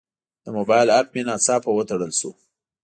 [0.43, 2.31] د موبایل اپ مې ناڅاپه وتړل شو.